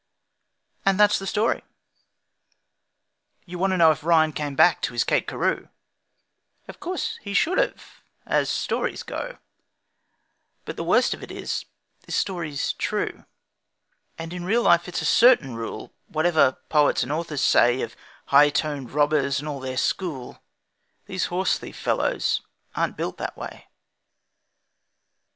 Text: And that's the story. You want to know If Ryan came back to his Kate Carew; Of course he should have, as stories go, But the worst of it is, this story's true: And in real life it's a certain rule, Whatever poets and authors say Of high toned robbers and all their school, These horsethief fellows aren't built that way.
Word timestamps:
And 0.83 0.99
that's 0.99 1.19
the 1.19 1.27
story. 1.27 1.63
You 3.45 3.59
want 3.59 3.69
to 3.69 3.77
know 3.77 3.91
If 3.91 4.03
Ryan 4.03 4.33
came 4.33 4.55
back 4.55 4.81
to 4.81 4.93
his 4.93 5.03
Kate 5.03 5.27
Carew; 5.27 5.67
Of 6.67 6.79
course 6.79 7.19
he 7.21 7.35
should 7.35 7.59
have, 7.59 8.01
as 8.25 8.49
stories 8.49 9.03
go, 9.03 9.37
But 10.65 10.75
the 10.75 10.83
worst 10.83 11.13
of 11.13 11.21
it 11.21 11.29
is, 11.31 11.65
this 12.07 12.15
story's 12.15 12.73
true: 12.73 13.25
And 14.17 14.33
in 14.33 14.43
real 14.43 14.63
life 14.63 14.87
it's 14.87 15.03
a 15.03 15.05
certain 15.05 15.53
rule, 15.53 15.93
Whatever 16.07 16.53
poets 16.69 17.03
and 17.03 17.11
authors 17.11 17.41
say 17.41 17.81
Of 17.83 17.95
high 18.25 18.49
toned 18.49 18.89
robbers 18.89 19.37
and 19.39 19.47
all 19.47 19.59
their 19.59 19.77
school, 19.77 20.41
These 21.05 21.25
horsethief 21.27 21.75
fellows 21.75 22.41
aren't 22.73 22.97
built 22.97 23.17
that 23.19 23.37
way. 23.37 23.67